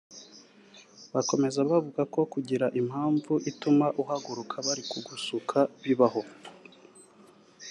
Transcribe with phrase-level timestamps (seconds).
[1.13, 6.21] bakomeza bavuga ko kugira impamvu ituma uhaguruka bari kugusuka bibaho